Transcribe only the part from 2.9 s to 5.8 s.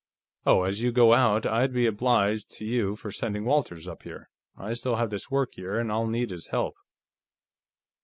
for sending Walters up here. I still have this work here,